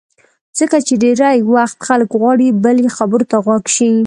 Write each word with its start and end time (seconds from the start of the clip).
ځکه 0.59 0.77
چې 0.87 0.93
ډېری 1.03 1.39
وخت 1.55 1.77
خلک 1.87 2.09
غواړي 2.21 2.47
بل 2.63 2.77
یې 2.83 2.89
خبرو 2.97 3.25
ته 3.31 3.37
غوږ 3.45 3.63
شي. 3.75 3.91